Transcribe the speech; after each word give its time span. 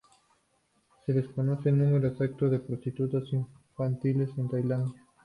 Se 1.05 1.13
desconoce 1.13 1.69
el 1.69 1.77
número 1.77 2.07
exacto 2.07 2.49
de 2.49 2.57
prostitutas 2.57 3.21
infantiles 3.33 4.31
en 4.35 4.49
Tailandia. 4.49 5.03